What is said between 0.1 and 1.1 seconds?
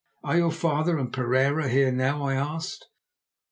"Are your father